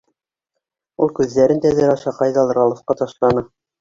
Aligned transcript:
Ул 1.05 1.13
күҙҙәрен 1.19 1.61
тәҙрә 1.67 1.91
аша 1.97 2.15
ҡайҙалыр 2.23 2.61
алыҫҡа 2.67 2.99
ташланы. 3.03 3.45